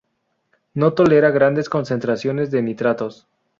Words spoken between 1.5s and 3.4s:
concentraciones de nitratos.